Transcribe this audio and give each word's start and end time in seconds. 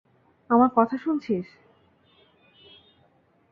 আমার 0.49 0.69
কথা 0.75 0.95
শুনছিস? 0.97 1.45